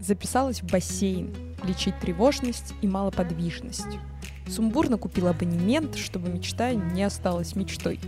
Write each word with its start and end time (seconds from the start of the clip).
Записалась 0.00 0.62
в 0.62 0.70
бассейн 0.70 1.34
лечить 1.64 1.98
тревожность 2.00 2.74
и 2.82 2.86
малоподвижность. 2.86 3.98
Сумбурно 4.48 4.98
купила 4.98 5.30
абонемент, 5.30 5.96
чтобы 5.96 6.28
мечта 6.28 6.74
не 6.74 7.02
осталась 7.02 7.56
мечтой. 7.56 7.98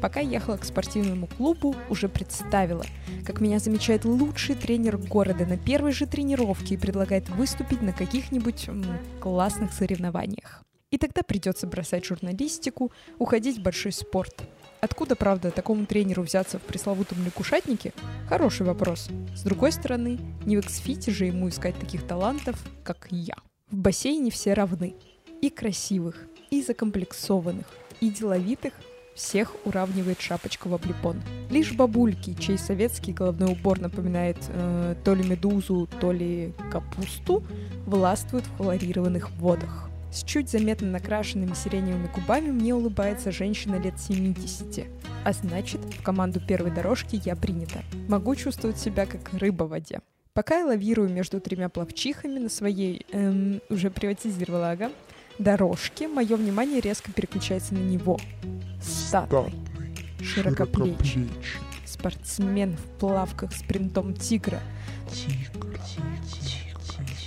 Пока 0.00 0.20
ехала 0.20 0.56
к 0.56 0.64
спортивному 0.64 1.26
клубу, 1.26 1.74
уже 1.90 2.08
представила, 2.08 2.86
как 3.26 3.40
меня 3.40 3.58
замечает 3.58 4.06
лучший 4.06 4.54
тренер 4.54 4.96
города 4.96 5.44
на 5.44 5.58
первой 5.58 5.92
же 5.92 6.06
тренировке 6.06 6.74
и 6.74 6.78
предлагает 6.78 7.28
выступить 7.28 7.82
на 7.82 7.92
каких-нибудь 7.92 8.70
классных 9.20 9.74
соревнованиях. 9.74 10.64
И 10.90 10.98
тогда 10.98 11.22
придется 11.22 11.68
бросать 11.68 12.04
журналистику, 12.04 12.90
уходить 13.18 13.58
в 13.58 13.62
большой 13.62 13.92
спорт. 13.92 14.42
Откуда, 14.80 15.14
правда, 15.14 15.50
такому 15.50 15.86
тренеру 15.86 16.22
взяться 16.22 16.58
в 16.58 16.62
пресловутом 16.62 17.24
лягушатнике? 17.24 17.92
Хороший 18.28 18.66
вопрос. 18.66 19.08
С 19.36 19.42
другой 19.42 19.70
стороны, 19.70 20.18
не 20.44 20.56
в 20.56 20.60
Xfit 20.60 21.10
же 21.10 21.26
ему 21.26 21.48
искать 21.48 21.78
таких 21.78 22.06
талантов, 22.06 22.56
как 22.82 23.06
я. 23.10 23.36
В 23.70 23.76
бассейне 23.76 24.30
все 24.30 24.54
равны. 24.54 24.96
И 25.40 25.48
красивых, 25.48 26.26
и 26.50 26.60
закомплексованных, 26.62 27.66
и 28.00 28.10
деловитых 28.10 28.74
всех 29.14 29.54
уравнивает 29.64 30.20
шапочка 30.20 30.66
в 30.68 30.74
облепон. 30.74 31.22
Лишь 31.50 31.72
бабульки, 31.72 32.34
чей 32.34 32.58
советский 32.58 33.12
головной 33.12 33.52
убор 33.52 33.78
напоминает 33.78 34.38
э, 34.48 34.96
то 35.04 35.14
ли 35.14 35.22
медузу, 35.22 35.88
то 36.00 36.10
ли 36.10 36.52
капусту, 36.70 37.44
властвуют 37.86 38.46
в 38.46 38.56
хлорированных 38.56 39.30
водах. 39.32 39.89
С 40.12 40.24
чуть 40.24 40.50
заметно 40.50 40.88
накрашенными 40.88 41.54
сиреневыми 41.54 42.08
губами 42.08 42.50
мне 42.50 42.74
улыбается 42.74 43.30
женщина 43.30 43.76
лет 43.76 43.94
70. 43.98 44.86
А 45.24 45.32
значит, 45.32 45.80
в 45.80 46.02
команду 46.02 46.40
первой 46.40 46.72
дорожки 46.72 47.20
я 47.24 47.36
принята. 47.36 47.82
Могу 48.08 48.34
чувствовать 48.34 48.78
себя 48.78 49.06
как 49.06 49.32
рыба 49.32 49.64
в 49.64 49.68
воде. 49.68 50.00
Пока 50.32 50.58
я 50.58 50.66
лавирую 50.66 51.08
между 51.10 51.40
тремя 51.40 51.68
плавчихами 51.68 52.38
на 52.38 52.48
своей, 52.48 53.06
эм, 53.12 53.60
уже 53.68 53.90
приватизировала, 53.90 54.70
ага, 54.70 54.90
дорожке, 55.38 56.08
мое 56.08 56.36
внимание 56.36 56.80
резко 56.80 57.12
переключается 57.12 57.74
на 57.74 57.78
него. 57.78 58.18
Статный, 58.80 59.54
широкоплечий, 60.20 61.28
спортсмен 61.84 62.76
в 62.76 62.98
плавках 62.98 63.52
с 63.52 63.62
принтом 63.62 64.14
тигра, 64.14 64.60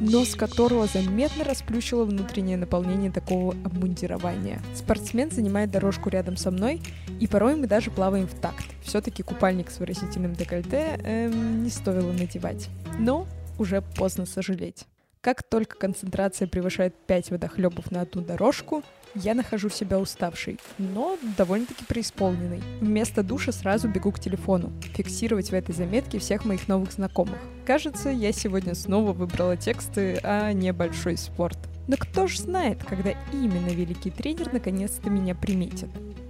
нос 0.00 0.34
которого 0.34 0.86
заметно 0.86 1.44
расплющило 1.44 2.04
внутреннее 2.04 2.56
наполнение 2.56 3.10
такого 3.10 3.52
обмундирования. 3.64 4.62
Спортсмен 4.74 5.30
занимает 5.30 5.70
дорожку 5.70 6.08
рядом 6.08 6.36
со 6.36 6.50
мной, 6.50 6.80
и 7.20 7.26
порой 7.26 7.56
мы 7.56 7.66
даже 7.66 7.90
плаваем 7.90 8.26
в 8.26 8.34
такт. 8.34 8.64
Все-таки 8.82 9.22
купальник 9.22 9.70
с 9.70 9.78
выразительным 9.78 10.34
декольте 10.34 10.98
эм, 11.02 11.62
не 11.62 11.70
стоило 11.70 12.12
надевать. 12.12 12.68
Но 12.98 13.26
уже 13.58 13.82
поздно 13.82 14.26
сожалеть. 14.26 14.86
Как 15.26 15.42
только 15.42 15.76
концентрация 15.76 16.46
превышает 16.46 16.94
5 17.08 17.32
водохлебов 17.32 17.90
на 17.90 18.02
одну 18.02 18.22
дорожку, 18.22 18.84
я 19.16 19.34
нахожу 19.34 19.68
себя 19.68 19.98
уставшей, 19.98 20.60
но 20.78 21.18
довольно-таки 21.36 21.84
преисполненной. 21.84 22.62
Вместо 22.80 23.24
душа 23.24 23.50
сразу 23.50 23.88
бегу 23.88 24.12
к 24.12 24.20
телефону, 24.20 24.70
фиксировать 24.94 25.50
в 25.50 25.52
этой 25.52 25.74
заметке 25.74 26.20
всех 26.20 26.44
моих 26.44 26.68
новых 26.68 26.92
знакомых. 26.92 27.38
Кажется, 27.66 28.10
я 28.10 28.30
сегодня 28.30 28.76
снова 28.76 29.12
выбрала 29.12 29.56
тексты, 29.56 30.20
а 30.22 30.52
не 30.52 30.72
большой 30.72 31.16
спорт. 31.16 31.58
Но 31.88 31.96
кто 31.96 32.28
ж 32.28 32.38
знает, 32.38 32.84
когда 32.84 33.10
именно 33.32 33.70
великий 33.70 34.12
тренер 34.12 34.52
наконец-то 34.52 35.10
меня 35.10 35.34
приметит. 35.34 35.88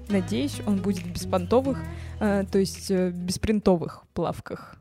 Надеюсь, 0.08 0.62
он 0.66 0.78
будет 0.78 1.02
в 1.02 1.12
беспонтовых, 1.12 1.78
э, 2.18 2.46
то 2.50 2.58
есть 2.58 2.90
э, 2.90 3.10
беспринтовых 3.10 4.04
плавках. 4.14 4.78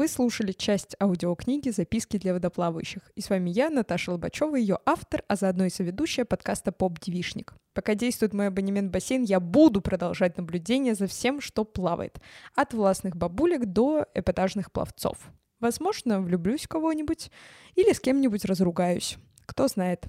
Вы 0.00 0.08
слушали 0.08 0.52
часть 0.52 0.96
аудиокниги 0.98 1.68
«Записки 1.68 2.16
для 2.16 2.32
водоплавающих». 2.32 3.12
И 3.16 3.20
с 3.20 3.28
вами 3.28 3.50
я, 3.50 3.68
Наташа 3.68 4.12
Лобачева, 4.12 4.56
ее 4.56 4.78
автор, 4.86 5.22
а 5.28 5.36
заодно 5.36 5.66
и 5.66 5.68
соведущая 5.68 6.24
подкаста 6.24 6.72
«Поп-девишник». 6.72 7.52
Пока 7.74 7.94
действует 7.94 8.32
мой 8.32 8.46
абонемент 8.46 8.90
бассейн, 8.90 9.24
я 9.24 9.40
буду 9.40 9.82
продолжать 9.82 10.38
наблюдение 10.38 10.94
за 10.94 11.06
всем, 11.06 11.42
что 11.42 11.66
плавает. 11.66 12.18
От 12.54 12.72
властных 12.72 13.14
бабулек 13.14 13.66
до 13.66 14.06
эпатажных 14.14 14.72
пловцов. 14.72 15.18
Возможно, 15.58 16.22
влюблюсь 16.22 16.64
в 16.64 16.68
кого-нибудь 16.68 17.30
или 17.74 17.92
с 17.92 18.00
кем-нибудь 18.00 18.46
разругаюсь. 18.46 19.18
Кто 19.44 19.68
знает. 19.68 20.06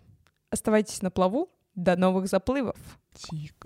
Оставайтесь 0.49 1.01
на 1.01 1.11
плаву. 1.11 1.49
До 1.75 1.97
новых 1.97 2.29
заплывов. 2.29 2.77
Тик. 3.13 3.65